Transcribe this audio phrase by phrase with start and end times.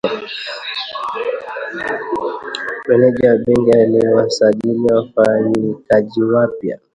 [2.87, 6.79] Meneja wa benki aliwasajili wafanyikaji wapya